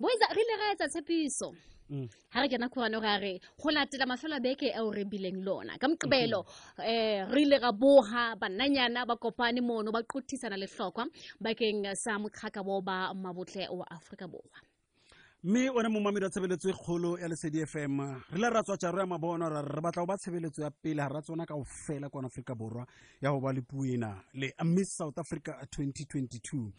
boetsa 0.00 0.26
re 0.34 0.42
ile 0.42 0.54
ra 0.60 0.66
etsa 0.72 0.88
tshepiso. 0.88 1.54
Mm. 1.90 2.08
ha 2.32 2.40
re 2.40 2.48
kena 2.48 2.68
kgorane 2.68 2.98
ra 3.00 3.18
re 3.20 3.40
go 3.60 3.68
latela 3.70 4.06
mafelo 4.06 4.36
a 4.36 4.40
beke 4.40 4.72
ao 4.72 4.88
re 4.90 5.04
bileng 5.04 5.44
lona 5.44 5.76
ka 5.76 5.86
moqebelo 5.86 6.40
um 6.80 7.28
re 7.34 7.42
ile 7.44 7.58
ra 7.60 7.72
boga 7.72 8.32
bannanyana 8.40 9.04
ba 9.06 9.16
kopane 9.16 9.60
mono 9.60 9.92
ba 9.92 10.00
qothisana 10.00 10.56
lehlokwa 10.56 11.04
bakeng 11.44 11.84
sa 11.94 12.16
mokgakabo 12.16 12.80
ba 12.80 13.12
mabotle 13.12 13.68
wa 13.68 13.84
afrika 13.90 14.24
borwa 14.26 14.58
mme 15.44 15.70
one 15.70 15.88
momamedi 15.88 16.24
wa 16.24 16.30
tshebeletso 16.30 16.70
e 16.70 16.72
kgolo 16.72 17.18
ya 17.18 17.28
lesedi 17.28 17.66
fm 17.66 18.00
re 18.32 18.38
la 18.38 18.50
ra 18.50 18.62
tswa 18.62 18.76
jaro 18.76 18.98
ya 18.98 19.06
mabona 19.06 19.48
ra 19.48 19.62
re 19.62 19.68
re 19.68 19.80
batla 19.80 20.02
go 20.02 20.06
ba 20.06 20.16
tshebeletso 20.16 20.62
ya 20.62 20.70
pele 20.70 21.02
ga 21.02 21.08
ra 21.08 21.22
tsona 21.22 21.46
ka 21.46 21.54
ofela 21.54 22.08
kwana 22.08 22.28
aforika 22.28 22.54
borwa 22.54 22.86
ya 23.20 23.30
go 23.30 23.40
ba 23.40 23.52
le 23.52 23.60
puena 23.60 24.24
le 24.32 24.54
miss 24.64 24.96
south 24.96 25.18
africa 25.18 25.52
2022 25.76 26.70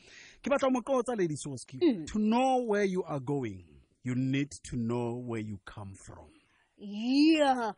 ke 0.41 0.49
batla 0.49 0.67
o 0.67 0.71
mokotsa 0.71 1.15
lady 1.15 1.37
soski 1.37 1.77
to 2.07 2.17
know 2.19 2.65
where 2.65 2.85
you 2.85 3.03
are 3.05 3.19
going 3.19 3.75
you 4.05 4.15
need 4.15 4.51
to 4.63 4.77
know 4.77 5.15
where 5.15 5.41
you 5.41 5.59
come 5.65 5.93
from. 5.95 6.29
Yeah. 6.77 7.73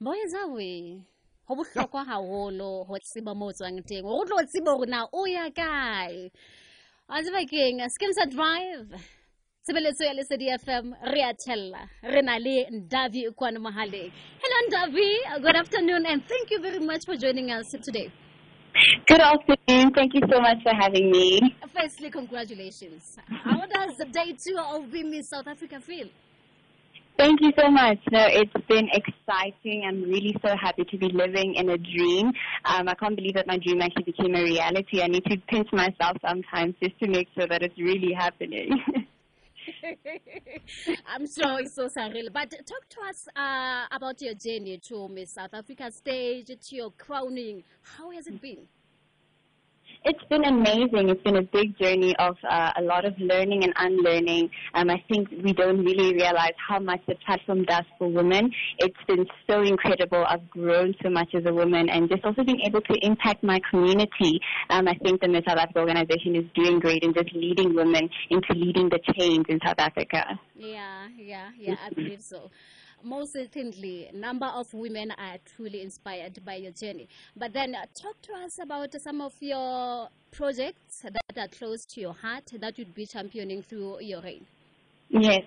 Boetsa 0.00 0.54
we. 0.54 1.02
Go 1.48 1.56
botlhokwa 1.56 2.06
gagolo 2.06 2.86
go 2.88 2.98
tseba 2.98 3.36
mo 3.36 3.46
o 3.46 3.52
tswang 3.52 3.82
teng. 3.84 4.02
Go 4.02 4.24
tlo 4.24 4.38
tseba 4.46 4.76
gore 4.78 4.86
na 4.88 5.06
o 5.12 5.26
ya 5.26 5.50
kae? 5.50 6.30
A 7.08 7.22
tseba 7.22 7.48
keng? 7.50 7.80
Skimsa 7.90 8.30
drive 8.30 9.00
tshebeletso 9.64 10.04
ya 10.04 10.12
lesedi 10.12 10.46
fm 10.58 10.92
re 11.02 11.22
a 11.24 11.34
tella 11.34 11.88
re 12.02 12.22
na 12.22 12.38
le 12.38 12.66
ndavi 12.70 13.30
kwane 13.30 13.58
mohaleng 13.58 14.12
hello 14.42 14.58
ndavi 14.68 15.08
good 15.40 15.56
afternoon 15.56 16.06
and 16.06 16.22
thank 16.28 16.50
you 16.50 16.60
very 16.60 16.80
much 16.80 17.06
for 17.06 17.16
joining 17.16 17.50
us 17.50 17.70
today 17.84 18.10
Good 19.06 19.20
afternoon. 19.20 19.92
Thank 19.94 20.14
you 20.14 20.22
so 20.32 20.40
much 20.40 20.60
for 20.64 20.74
having 20.74 21.10
me. 21.10 21.40
firstly 21.72 22.10
congratulations 22.10 23.16
how 23.44 23.60
does 23.66 23.96
the 23.96 24.04
day 24.04 24.36
two 24.44 24.58
of 24.58 24.90
being 24.92 25.10
miss 25.10 25.30
south 25.30 25.46
africa 25.48 25.80
feel 25.80 26.08
Thank 27.16 27.40
you 27.42 27.52
so 27.56 27.70
much. 27.70 27.98
No, 28.10 28.26
it's 28.26 28.66
been 28.68 28.88
exciting. 28.92 29.84
I'm 29.86 30.02
really 30.02 30.34
so 30.44 30.56
happy 30.60 30.82
to 30.82 30.98
be 30.98 31.08
living 31.10 31.54
in 31.54 31.68
a 31.70 31.78
dream. 31.78 32.32
Um, 32.64 32.88
I 32.88 32.94
can't 32.94 33.14
believe 33.14 33.34
that 33.34 33.46
my 33.46 33.56
dream 33.56 33.80
actually 33.82 34.02
became 34.02 34.34
a 34.34 34.42
reality. 34.42 35.00
I 35.00 35.06
need 35.06 35.24
to 35.26 35.36
pinch 35.48 35.68
myself 35.72 36.16
sometimes 36.26 36.74
just 36.82 36.98
to 36.98 37.08
make 37.08 37.28
sure 37.38 37.46
that 37.46 37.62
it's 37.62 37.78
really 37.78 38.12
happening. 38.12 38.68
I'm 41.06 41.26
sure 41.26 41.60
it's 41.60 41.74
so 41.74 41.88
surreal. 41.88 42.32
But 42.32 42.50
talk 42.50 42.88
to 42.90 43.00
us 43.08 43.28
uh, 43.36 43.86
about 43.90 44.20
your 44.20 44.34
journey 44.34 44.78
to 44.88 45.08
Miss 45.08 45.32
South 45.32 45.54
Africa 45.54 45.90
stage, 45.90 46.46
to 46.46 46.76
your 46.76 46.90
crowning. 46.92 47.62
How 47.82 48.10
has 48.10 48.26
it 48.26 48.40
been? 48.40 48.66
It's 50.06 50.22
been 50.28 50.44
amazing. 50.44 51.08
It's 51.08 51.22
been 51.22 51.36
a 51.36 51.42
big 51.42 51.78
journey 51.78 52.14
of 52.18 52.36
uh, 52.46 52.72
a 52.76 52.82
lot 52.82 53.06
of 53.06 53.14
learning 53.18 53.64
and 53.64 53.72
unlearning. 53.76 54.50
Um, 54.74 54.90
I 54.90 55.02
think 55.08 55.30
we 55.42 55.54
don't 55.54 55.82
really 55.82 56.12
realize 56.12 56.52
how 56.68 56.78
much 56.78 57.00
the 57.08 57.14
platform 57.24 57.64
does 57.64 57.84
for 57.98 58.08
women. 58.08 58.52
It's 58.80 59.02
been 59.08 59.24
so 59.48 59.62
incredible. 59.62 60.22
I've 60.28 60.48
grown 60.50 60.94
so 61.02 61.08
much 61.08 61.30
as 61.34 61.44
a 61.46 61.54
woman 61.54 61.88
and 61.88 62.10
just 62.10 62.22
also 62.22 62.44
being 62.44 62.60
able 62.66 62.82
to 62.82 62.94
impact 63.00 63.42
my 63.42 63.58
community. 63.70 64.40
Um, 64.68 64.88
I 64.88 64.94
think 65.02 65.22
the 65.22 65.28
Miss 65.28 65.46
South 65.48 65.56
Africa 65.56 65.78
organization 65.78 66.36
is 66.36 66.44
doing 66.54 66.80
great 66.80 67.02
in 67.02 67.14
just 67.14 67.32
leading 67.34 67.74
women 67.74 68.10
into 68.28 68.52
leading 68.52 68.90
the 68.90 69.00
change 69.18 69.46
in 69.48 69.58
South 69.64 69.78
Africa. 69.78 70.38
Yeah, 70.54 71.08
yeah, 71.16 71.48
yeah, 71.58 71.76
I 71.82 71.88
believe 71.94 72.20
so. 72.20 72.50
Most 73.04 73.34
certainly, 73.34 74.10
number 74.14 74.46
of 74.46 74.72
women 74.72 75.10
are 75.10 75.36
truly 75.54 75.82
inspired 75.82 76.42
by 76.42 76.54
your 76.54 76.72
journey. 76.72 77.06
But 77.36 77.52
then, 77.52 77.74
uh, 77.74 77.84
talk 77.94 78.20
to 78.22 78.32
us 78.32 78.58
about 78.58 78.98
some 78.98 79.20
of 79.20 79.34
your 79.40 80.08
projects 80.30 81.02
that 81.02 81.38
are 81.38 81.48
close 81.48 81.84
to 81.84 82.00
your 82.00 82.14
heart 82.14 82.50
that 82.58 82.78
you'd 82.78 82.94
be 82.94 83.04
championing 83.04 83.62
through 83.62 84.00
your 84.00 84.22
reign. 84.22 84.46
Yes. 85.14 85.42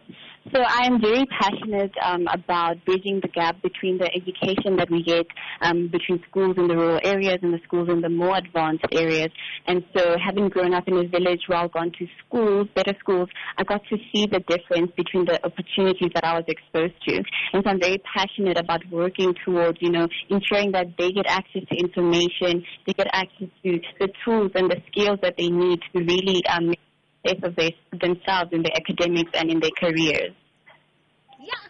So 0.54 0.64
I'm 0.66 1.02
very 1.02 1.26
passionate 1.26 1.92
um, 2.02 2.26
about 2.32 2.78
bridging 2.86 3.20
the 3.22 3.28
gap 3.28 3.62
between 3.62 3.98
the 3.98 4.10
education 4.16 4.78
that 4.78 4.90
we 4.90 5.04
get 5.04 5.26
um, 5.60 5.90
between 5.92 6.23
schools 6.30 6.56
in 6.58 6.70
the 6.70 6.76
rural 6.76 7.02
areas 7.04 7.39
and 7.42 7.54
the 7.54 7.60
schools 7.66 7.89
in 7.89 8.00
the 8.00 8.08
more 8.08 8.38
advanced 8.38 8.86
areas. 8.94 9.27
And 9.67 9.83
so 9.94 10.16
having 10.26 10.48
grown 10.48 10.73
up 10.73 10.88
in 10.88 10.94
a 10.94 11.06
village 11.06 11.42
while 11.48 11.66
I've 11.66 11.73
gone 11.73 11.92
to 12.00 12.08
schools, 12.26 12.70
better 12.76 12.94
schools, 12.98 13.27
I 13.58 13.66
got 13.66 13.82
to 13.89 13.98
see 14.14 14.26
the 14.26 14.39
difference 14.48 14.89
between 14.95 15.26
the 15.26 15.44
opportunities 15.44 16.11
that 16.16 16.23
I 16.23 16.36
was 16.36 16.45
exposed 16.48 16.95
to. 17.10 17.16
And 17.52 17.61
so 17.66 17.70
I'm 17.70 17.82
very 17.82 18.02
passionate 18.16 18.58
about 18.58 18.88
working 18.89 19.33
towards, 19.44 19.80
you 19.82 19.92
know, 19.92 20.08
ensuring 20.30 20.72
that 20.72 20.95
they 20.98 21.11
get 21.11 21.26
access 21.27 21.64
to 21.70 21.76
information, 21.76 22.64
they 22.86 22.94
get 22.94 23.08
access 23.11 23.50
to 23.64 23.82
the 24.00 24.08
tools 24.23 24.52
and 24.56 24.72
the 24.72 24.80
skills 24.88 25.20
that 25.23 25.36
they 25.38 25.50
need 25.50 25.80
to 25.94 26.00
really 26.00 26.42
um, 26.48 26.70
make 26.70 26.80
best 27.27 27.43
of 27.43 27.55
their, 27.55 27.71
themselves 27.99 28.49
in 28.55 28.64
their 28.64 28.76
academics 28.82 29.32
and 29.36 29.52
in 29.52 29.60
their 29.60 29.76
careers. 29.80 30.33
Yeah. 31.39 31.65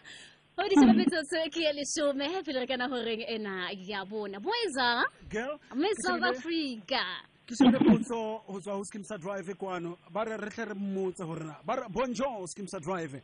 Ho 0.58 0.68
di 0.68 0.74
sebetso 0.74 1.22
se 1.30 1.48
ke 1.50 1.70
le 1.74 1.84
shome 1.94 2.26
he 2.26 2.42
pele 2.42 2.60
re 2.60 2.66
kana 2.66 2.88
horeng 2.88 3.24
ena 3.28 3.70
ya 3.74 4.04
bona. 4.04 4.38
Boeza, 4.40 5.04
girl 5.28 5.58
Miss 5.74 5.98
South 6.06 6.22
Africa. 6.22 7.02
ke 7.48 7.56
shebile 7.56 7.78
potso 7.80 8.42
go 8.46 8.60
tswa 8.60 8.76
go 8.76 8.84
skimsa 8.84 9.16
drive 9.18 9.54
kwano 9.56 9.96
ba 10.12 10.24
re 10.24 10.36
re 10.36 10.50
tle 10.50 10.64
re 10.68 10.74
mmotse 10.74 11.24
gore 11.24 11.44
na 11.48 11.54
ba 11.64 11.76
re 11.76 11.88
bonjour 11.88 12.44
skimsa 12.44 12.78
drive 12.78 13.22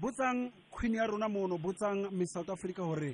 botsang 0.00 0.50
queen 0.70 0.94
ya 0.94 1.04
rona 1.04 1.28
mono 1.28 1.58
botsang 1.58 2.08
miss 2.10 2.32
south 2.32 2.48
africa 2.48 2.80
gore 2.80 3.12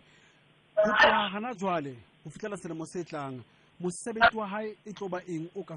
go 0.77 0.93
tloga 1.01 1.33
gana 1.35 1.55
jwale 1.55 1.97
go 2.23 2.31
fitlhela 2.31 2.57
selemo 2.57 2.87
se 2.87 3.03
tlang 3.03 3.43
mosebetsi 3.83 4.37
wa 4.37 4.47
hae 4.47 4.75
e 4.87 4.93
tlo 4.93 5.09
ba 5.09 5.21
eng 5.29 5.49
o 5.57 5.63
ka 5.63 5.77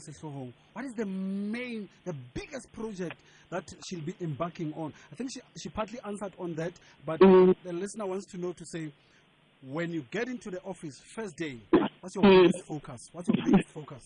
what 0.74 0.86
is 0.86 0.94
the 0.96 1.06
main 1.06 1.90
the 2.06 2.14
biggest 2.34 2.72
project 2.72 3.16
that 3.50 3.64
she'll 3.88 4.02
be 4.02 4.14
embarking 4.22 4.74
on 4.76 4.94
i 5.12 5.16
think 5.16 5.32
she, 5.32 5.42
she 5.62 5.70
partly 5.70 6.00
answered 6.06 6.34
on 6.40 6.56
that 6.56 6.74
but 7.06 7.20
Mm. 7.20 7.56
the 7.64 7.74
listener 7.74 8.06
wants 8.06 8.26
to 8.26 8.38
know 8.38 8.54
to 8.54 8.66
say 8.66 8.92
when 9.62 9.92
you 9.92 10.06
get 10.12 10.28
into 10.28 10.52
the 10.52 10.62
office 10.64 11.00
first 11.16 11.36
day 11.38 11.58
what's 12.02 12.16
your 12.16 12.24
Mm. 12.24 12.44
biggest 12.48 12.66
focus 12.66 13.10
what's 13.14 13.28
your 13.28 13.44
biggest 13.46 13.70
focus 13.70 14.04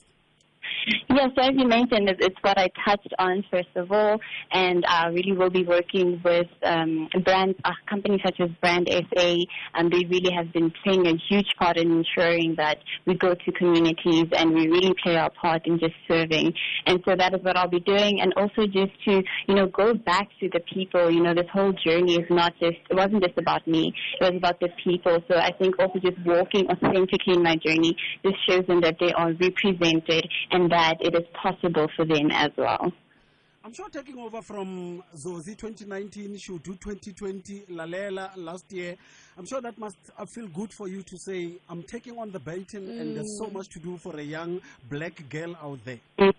Yes, 1.11 1.31
so 1.35 1.41
as 1.41 1.53
you 1.55 1.67
mentioned, 1.67 2.07
it's, 2.07 2.35
what 2.41 2.59
I 2.59 2.69
touched 2.87 3.13
on 3.17 3.43
first 3.49 3.69
of 3.75 3.91
all, 3.91 4.19
and 4.51 4.85
I 4.87 5.07
really 5.07 5.31
will 5.31 5.49
be 5.49 5.63
working 5.63 6.21
with 6.23 6.45
um, 6.61 7.09
brands, 7.23 7.57
uh, 7.65 7.71
companies 7.89 8.21
such 8.23 8.39
as 8.39 8.49
Brand 8.61 8.87
SA, 8.87 9.35
and 9.73 9.91
they 9.91 10.05
really 10.05 10.31
have 10.31 10.53
been 10.53 10.71
playing 10.83 11.07
a 11.07 11.15
huge 11.27 11.47
part 11.57 11.77
in 11.77 11.91
ensuring 11.91 12.53
that 12.57 12.77
we 13.07 13.15
go 13.15 13.33
to 13.33 13.51
communities 13.53 14.27
and 14.37 14.53
we 14.53 14.67
really 14.67 14.93
play 15.01 15.15
our 15.15 15.31
part 15.31 15.65
in 15.65 15.79
just 15.79 15.95
serving. 16.07 16.53
And 16.85 17.01
so 17.07 17.15
that 17.15 17.33
is 17.33 17.43
what 17.43 17.57
I'll 17.57 17.67
be 17.67 17.79
doing, 17.79 18.21
and 18.21 18.31
also 18.37 18.67
just 18.67 18.91
to, 19.05 19.23
you 19.47 19.55
know, 19.55 19.65
go 19.65 19.95
back 19.95 20.29
to 20.41 20.49
the 20.53 20.59
people. 20.71 21.09
You 21.09 21.23
know, 21.23 21.33
this 21.33 21.49
whole 21.51 21.73
journey 21.73 22.17
is 22.17 22.29
not 22.29 22.53
just, 22.59 22.77
it 22.87 22.95
wasn't 22.95 23.23
just 23.23 23.37
about 23.37 23.67
me, 23.67 23.91
it 24.21 24.23
was 24.23 24.37
about 24.37 24.59
the 24.59 24.69
people. 24.83 25.17
So 25.27 25.37
I 25.37 25.53
think 25.57 25.79
also 25.79 25.97
just 25.97 26.23
walking 26.23 26.67
authentically 26.69 27.33
in 27.33 27.41
my 27.41 27.55
journey 27.55 27.97
just 28.23 28.37
shows 28.47 28.67
them 28.67 28.81
that 28.81 28.97
they 28.99 29.11
are 29.13 29.33
represented 29.33 30.29
and 30.51 30.71
that 30.71 30.98
it 30.99 31.15
is 31.15 31.25
possible 31.33 31.87
for 31.95 32.05
them 32.05 32.31
as 32.31 32.51
well. 32.57 32.91
I'm 33.63 33.73
sure 33.73 33.89
taking 33.89 34.17
over 34.17 34.41
from 34.41 35.03
Zozi 35.15 35.55
2019, 35.55 36.35
Shudu 36.35 36.79
2020, 36.79 37.65
Lalela 37.71 38.31
last 38.37 38.71
year, 38.71 38.95
I'm 39.37 39.45
sure 39.45 39.61
that 39.61 39.77
must 39.77 39.97
uh, 40.17 40.25
feel 40.25 40.47
good 40.47 40.73
for 40.73 40.87
you 40.87 41.03
to 41.03 41.17
say, 41.17 41.51
I'm 41.69 41.83
taking 41.83 42.17
on 42.17 42.31
the 42.31 42.39
baton 42.39 42.89
and 42.89 43.15
there's 43.17 43.37
so 43.37 43.49
much 43.49 43.67
to 43.69 43.79
do 43.79 43.97
for 43.97 44.17
a 44.17 44.23
young 44.23 44.61
black 44.89 45.21
girl 45.29 45.55
out 45.61 45.79
there. 45.83 45.99
Mm, 46.19 46.33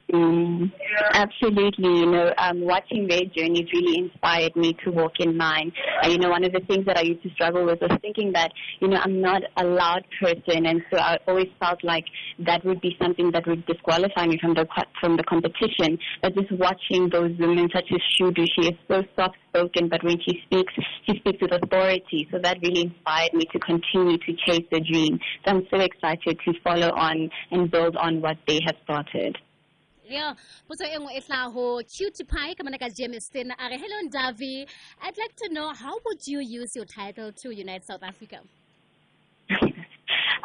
absolutely. 1.12 2.00
You 2.00 2.06
know, 2.06 2.32
um, 2.38 2.60
watching 2.62 3.06
their 3.06 3.22
journeys 3.36 3.66
really 3.72 3.98
inspired 3.98 4.54
me 4.56 4.76
to 4.84 4.90
walk 4.90 5.12
in 5.20 5.36
mine. 5.36 5.72
Uh, 6.02 6.08
you 6.08 6.18
know, 6.18 6.30
one 6.30 6.44
of 6.44 6.52
the 6.52 6.60
things 6.60 6.86
that 6.86 6.96
I 6.96 7.02
used 7.02 7.22
to 7.22 7.30
struggle 7.30 7.64
with 7.64 7.80
was 7.80 7.92
thinking 8.02 8.32
that, 8.32 8.50
you 8.80 8.88
know, 8.88 8.98
I'm 9.02 9.20
not 9.20 9.42
a 9.56 9.64
loud 9.64 10.04
person, 10.20 10.66
and 10.66 10.82
so 10.90 10.98
I 10.98 11.18
always 11.26 11.48
felt 11.58 11.82
like 11.84 12.04
that 12.40 12.64
would 12.64 12.80
be 12.80 12.96
something 13.00 13.30
that 13.32 13.46
would 13.46 13.64
disqualify 13.66 14.26
me 14.26 14.38
from 14.40 14.54
the 14.54 14.66
from 15.00 15.16
the 15.16 15.24
competition. 15.24 15.98
But 16.22 16.34
just 16.34 16.52
watching 16.52 17.08
those 17.10 17.36
women, 17.38 17.68
such 17.72 17.88
as 17.92 18.00
Shudu, 18.18 18.46
she 18.54 18.68
is 18.68 18.78
so 18.88 19.02
soft 19.16 19.36
spoken, 19.48 19.88
but 19.88 20.02
when 20.02 20.18
she 20.20 20.40
speaks, 20.46 20.72
she 21.06 21.18
speaks 21.18 21.40
with 21.40 21.52
authority. 21.52 22.28
So 22.30 22.38
that 22.42 22.58
really 22.62 22.82
inspired 22.82 23.34
me 23.34 23.44
to 23.52 23.58
continue 23.58 24.18
to 24.18 24.32
chase 24.46 24.66
the 24.70 24.80
dream. 24.80 25.18
So 25.44 25.52
I'm 25.52 25.66
so 25.70 25.80
excited 25.80 26.38
to 26.44 26.52
follow 26.64 26.90
on 26.90 27.30
and 27.50 27.70
build 27.70 27.96
on 27.96 28.20
what 28.20 28.36
they 28.46 28.60
have 28.66 28.76
started. 28.84 29.36
Yeah, 30.10 30.34
potso 30.66 30.82
e 30.82 30.98
nngwe 30.98 31.12
e 31.14 31.20
tla 31.22 31.44
ho 31.54 31.78
Cutie 31.86 32.26
Pie 32.26 32.54
ka 32.58 32.64
ka 32.66 32.88
Jameson. 32.90 33.52
A 33.52 33.68
re 33.70 33.78
hello 33.78 34.08
Davi. 34.10 34.66
I'd 35.00 35.16
like 35.16 35.36
to 35.36 35.48
know 35.54 35.72
how 35.72 36.00
would 36.04 36.26
you 36.26 36.40
use 36.40 36.74
your 36.74 36.84
title 36.84 37.30
to 37.30 37.54
unite 37.54 37.84
South 37.86 38.02
Africa 38.02 38.42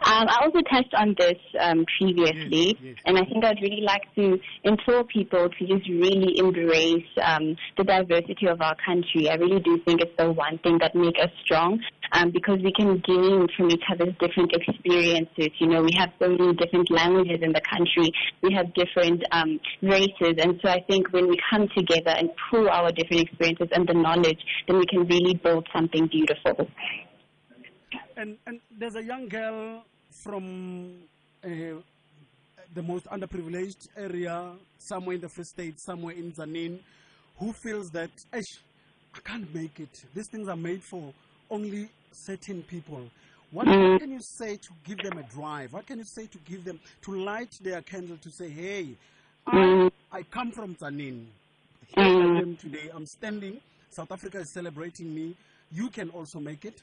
Um, 0.05 0.27
I 0.29 0.45
also 0.45 0.61
touched 0.69 0.93
on 0.93 1.15
this 1.17 1.39
um, 1.59 1.83
previously, 1.97 2.77
Yes, 2.77 2.83
yes. 2.83 2.95
and 3.07 3.17
I 3.17 3.25
think 3.25 3.43
I'd 3.43 3.59
really 3.59 3.81
like 3.81 4.03
to 4.13 4.37
implore 4.63 5.03
people 5.03 5.49
to 5.49 5.65
just 5.65 5.89
really 5.89 6.37
embrace 6.37 7.09
um, 7.23 7.55
the 7.75 7.83
diversity 7.83 8.45
of 8.45 8.61
our 8.61 8.75
country. 8.85 9.29
I 9.31 9.35
really 9.35 9.59
do 9.61 9.79
think 9.83 10.01
it's 10.01 10.15
the 10.15 10.31
one 10.31 10.59
thing 10.59 10.77
that 10.77 10.93
makes 10.93 11.19
us 11.19 11.31
strong 11.43 11.81
um, 12.11 12.29
because 12.29 12.59
we 12.63 12.71
can 12.71 13.01
gain 13.01 13.47
from 13.57 13.71
each 13.71 13.81
other's 13.91 14.13
different 14.19 14.53
experiences. 14.53 15.49
You 15.57 15.69
know, 15.69 15.81
we 15.81 15.93
have 15.97 16.11
so 16.21 16.29
many 16.29 16.53
different 16.53 16.91
languages 16.91 17.39
in 17.41 17.51
the 17.51 17.61
country. 17.61 18.11
We 18.43 18.53
have 18.53 18.75
different 18.75 19.23
um, 19.31 19.59
races, 19.81 20.37
and 20.37 20.59
so 20.61 20.69
I 20.69 20.81
think 20.87 21.11
when 21.13 21.27
we 21.29 21.37
come 21.49 21.67
together 21.75 22.13
and 22.15 22.29
pull 22.51 22.69
our 22.69 22.91
different 22.91 23.23
experiences 23.23 23.69
and 23.71 23.89
the 23.89 23.95
knowledge, 23.95 24.39
then 24.67 24.77
we 24.77 24.85
can 24.85 25.07
really 25.07 25.33
build 25.33 25.67
something 25.73 26.05
beautiful. 26.13 26.69
And 28.17 28.37
and 28.45 28.61
there's 28.77 28.95
a 28.95 29.03
young 29.03 29.27
girl 29.27 29.83
from 30.23 30.93
uh, 31.43 31.49
the 32.73 32.83
most 32.83 33.05
underprivileged 33.05 33.87
area, 33.97 34.51
somewhere 34.77 35.15
in 35.15 35.21
the 35.21 35.29
Free 35.29 35.43
State, 35.43 35.79
somewhere 35.79 36.15
in 36.15 36.31
Tzaneen, 36.31 36.79
who 37.37 37.53
feels 37.63 37.89
that, 37.91 38.11
Eish, 38.33 38.59
I 39.13 39.19
can't 39.23 39.53
make 39.53 39.79
it. 39.79 40.03
These 40.13 40.27
things 40.29 40.47
are 40.47 40.55
made 40.55 40.83
for 40.83 41.13
only 41.49 41.89
certain 42.11 42.63
people. 42.63 43.09
What, 43.51 43.67
what 43.67 44.01
can 44.01 44.11
you 44.11 44.19
say 44.21 44.57
to 44.57 44.69
give 44.83 44.97
them 44.97 45.17
a 45.17 45.23
drive? 45.23 45.73
What 45.73 45.87
can 45.87 45.99
you 45.99 46.05
say 46.05 46.25
to 46.25 46.37
give 46.39 46.65
them 46.65 46.79
to 47.03 47.11
light 47.15 47.51
their 47.61 47.81
candle 47.81 48.17
to 48.17 48.31
say, 48.31 48.49
hey, 48.49 48.95
I, 49.47 49.55
mm-hmm. 49.55 50.15
I 50.15 50.23
come 50.23 50.51
from 50.51 50.75
Tzaneen. 50.75 51.25
Here 51.87 52.03
I 52.03 52.07
mm-hmm. 52.07 52.37
am 52.37 52.55
today. 52.57 52.89
I'm 52.93 53.05
standing. 53.05 53.61
South 53.91 54.11
Africa 54.11 54.39
is 54.39 54.51
celebrating 54.51 55.13
me. 55.13 55.35
You 55.71 55.89
can 55.89 56.09
also 56.09 56.39
make 56.39 56.65
it. 56.65 56.81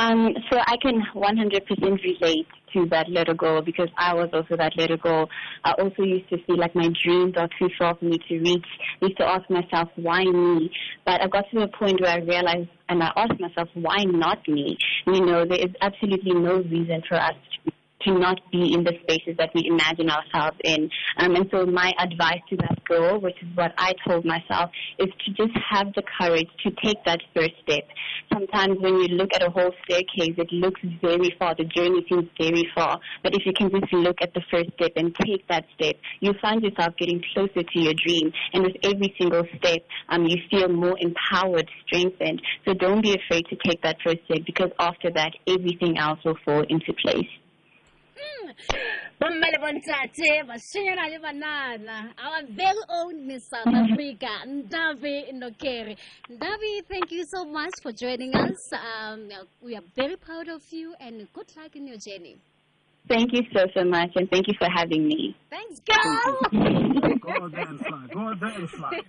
Um, 0.00 0.34
so 0.50 0.58
I 0.58 0.76
can 0.80 1.02
100% 1.14 2.02
relate 2.02 2.46
to 2.72 2.86
that 2.90 3.08
little 3.10 3.34
girl 3.34 3.60
because 3.60 3.90
I 3.98 4.14
was 4.14 4.30
also 4.32 4.56
that 4.56 4.74
little 4.74 4.96
girl. 4.96 5.28
I 5.62 5.72
also 5.72 6.04
used 6.04 6.30
to 6.30 6.42
feel 6.46 6.56
like 6.58 6.74
my 6.74 6.88
dreams 7.04 7.34
are 7.36 7.50
too 7.58 7.68
far 7.78 7.94
for 7.96 8.06
me 8.06 8.16
to 8.28 8.38
reach. 8.38 8.64
I 9.02 9.06
used 9.06 9.18
to 9.18 9.26
ask 9.26 9.50
myself, 9.50 9.90
why 9.96 10.24
me? 10.24 10.70
But 11.04 11.20
I 11.20 11.26
got 11.28 11.44
to 11.52 11.60
the 11.60 11.68
point 11.68 12.00
where 12.00 12.12
I 12.12 12.20
realized 12.20 12.70
and 12.88 13.02
I 13.02 13.12
asked 13.14 13.38
myself, 13.38 13.68
why 13.74 14.04
not 14.04 14.38
me? 14.48 14.78
You 15.06 15.20
know, 15.26 15.44
there 15.44 15.60
is 15.60 15.74
absolutely 15.82 16.32
no 16.32 16.62
reason 16.62 17.02
for 17.06 17.16
us 17.16 17.34
to 17.66 17.72
to 18.02 18.18
not 18.18 18.40
be 18.50 18.72
in 18.72 18.84
the 18.84 18.92
spaces 19.02 19.36
that 19.38 19.50
we 19.54 19.66
imagine 19.66 20.10
ourselves 20.10 20.56
in. 20.64 20.90
Um, 21.18 21.34
and 21.36 21.46
so 21.50 21.66
my 21.66 21.92
advice 21.98 22.40
to 22.50 22.56
that 22.56 22.84
girl, 22.84 23.20
which 23.20 23.36
is 23.42 23.48
what 23.54 23.72
I 23.78 23.92
told 24.06 24.24
myself, 24.24 24.70
is 24.98 25.08
to 25.26 25.32
just 25.32 25.56
have 25.70 25.92
the 25.94 26.02
courage 26.18 26.48
to 26.64 26.70
take 26.82 27.04
that 27.04 27.20
first 27.34 27.52
step. 27.62 27.84
Sometimes 28.32 28.78
when 28.80 28.96
you 28.96 29.08
look 29.08 29.30
at 29.34 29.42
a 29.42 29.50
whole 29.50 29.72
staircase, 29.84 30.34
it 30.38 30.52
looks 30.52 30.80
very 31.02 31.34
far. 31.38 31.54
The 31.56 31.64
journey 31.64 32.04
seems 32.08 32.28
very 32.38 32.66
far. 32.74 33.00
But 33.22 33.34
if 33.34 33.44
you 33.44 33.52
can 33.52 33.70
just 33.70 33.92
look 33.92 34.16
at 34.22 34.34
the 34.34 34.42
first 34.50 34.70
step 34.74 34.92
and 34.96 35.14
take 35.14 35.46
that 35.48 35.64
step, 35.74 35.96
you 36.20 36.32
find 36.40 36.62
yourself 36.62 36.94
getting 36.98 37.22
closer 37.34 37.62
to 37.62 37.78
your 37.80 37.94
dream. 37.94 38.32
And 38.52 38.64
with 38.64 38.76
every 38.82 39.14
single 39.18 39.44
step, 39.58 39.82
um, 40.08 40.24
you 40.24 40.36
feel 40.50 40.68
more 40.68 40.96
empowered, 41.00 41.68
strengthened. 41.86 42.42
So 42.66 42.74
don't 42.74 43.02
be 43.02 43.14
afraid 43.14 43.46
to 43.50 43.56
take 43.64 43.82
that 43.82 43.96
first 44.04 44.18
step 44.24 44.38
because 44.46 44.70
after 44.78 45.10
that, 45.10 45.32
everything 45.46 45.98
else 45.98 46.18
will 46.24 46.38
fall 46.44 46.64
into 46.68 46.92
place. 47.02 47.28
Bomme 49.20 49.46
le 49.52 49.58
bontate 49.58 50.42
bashanyana 50.46 51.08
le 51.08 51.18
banana 51.18 52.14
our 52.24 52.42
very 52.48 52.84
own 52.88 53.26
miss 53.26 53.48
south 53.48 53.74
africa 53.74 54.30
ndavi 54.46 55.32
nokeri 55.32 55.96
ndavi 56.28 56.82
thank 56.88 57.12
you 57.12 57.24
so 57.26 57.44
much 57.44 57.74
for 57.82 57.92
joining 57.92 58.34
us 58.34 58.72
um, 58.72 59.28
we 59.62 59.76
are 59.76 59.86
very 59.96 60.16
proud 60.16 60.48
of 60.48 60.62
you 60.72 60.94
and 61.00 61.26
good 61.34 61.46
luck 61.56 61.76
in 61.76 61.86
your 61.86 61.98
journey 61.98 62.36
Thank 63.08 63.32
you 63.32 63.42
so, 63.52 63.66
so 63.74 63.82
much, 63.84 64.10
and 64.14 64.30
thank 64.30 64.46
you 64.46 64.54
for 64.58 64.68
having 64.70 65.08
me. 65.08 65.34
thanks 65.50 65.80
girl 65.80 66.36
Go 67.20 67.30
out 67.30 67.50
there. 67.52 67.64
Go 68.12 68.20
out 68.20 68.40
there 68.40 68.50
and 68.50 68.70
fly. 68.70 69.00